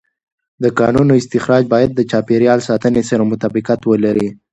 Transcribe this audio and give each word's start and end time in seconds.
د 0.63 0.65
کانونو 0.79 1.13
استخراج 1.21 1.63
باید 1.73 1.91
د 1.93 1.99
چاپېر 2.11 2.41
یال 2.49 2.59
ساتنې 2.69 3.03
سره 3.09 3.23
مطابقت 3.31 3.79
ولري. 3.85 4.27